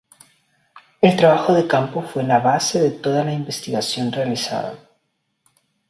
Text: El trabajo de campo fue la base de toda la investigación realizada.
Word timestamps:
El 0.99 1.15
trabajo 1.15 1.53
de 1.53 1.67
campo 1.67 2.01
fue 2.01 2.23
la 2.23 2.39
base 2.39 2.79
de 2.81 2.89
toda 2.89 3.23
la 3.23 3.33
investigación 3.33 4.11
realizada. 4.11 4.79